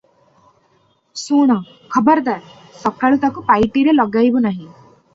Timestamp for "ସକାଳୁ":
2.81-3.23